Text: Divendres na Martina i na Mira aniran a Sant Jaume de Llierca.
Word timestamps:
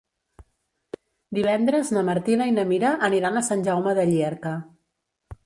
Divendres 1.37 1.91
na 1.97 2.03
Martina 2.07 2.49
i 2.53 2.57
na 2.57 2.65
Mira 2.73 2.95
aniran 3.09 3.39
a 3.39 3.45
Sant 3.51 3.63
Jaume 3.69 3.95
de 4.01 4.09
Llierca. 4.15 4.57